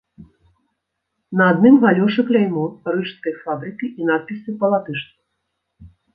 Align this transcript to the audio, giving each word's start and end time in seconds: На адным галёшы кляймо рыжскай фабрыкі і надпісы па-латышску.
На 1.41 1.49
адным 1.53 1.75
галёшы 1.83 2.21
кляймо 2.31 2.65
рыжскай 2.93 3.33
фабрыкі 3.43 3.85
і 4.01 4.09
надпісы 4.13 4.59
па-латышску. 4.65 5.89